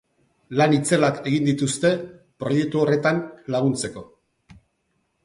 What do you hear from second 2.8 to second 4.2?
horretan laguntzeko.